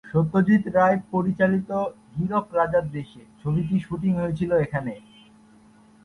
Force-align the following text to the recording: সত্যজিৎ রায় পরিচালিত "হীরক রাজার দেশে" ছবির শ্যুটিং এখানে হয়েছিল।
সত্যজিৎ 0.09 0.63
রায় 0.75 0.97
পরিচালিত 1.11 1.69
"হীরক 2.13 2.45
রাজার 2.53 2.85
দেশে" 2.91 3.21
ছবির 3.41 3.65
শ্যুটিং 3.79 4.11
এখানে 4.17 4.51
হয়েছিল। 4.57 4.91